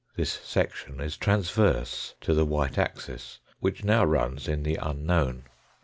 This 0.15 0.31
section 0.31 0.99
is 0.99 1.15
transverse 1.15 2.15
to 2.21 2.33
the 2.33 2.43
white 2.43 2.79
axis, 2.79 3.37
which 3.59 3.83
now 3.83 4.03
runs 4.03 4.47
in 4.47 4.63
the 4.63 4.79
unknown. 4.81 5.43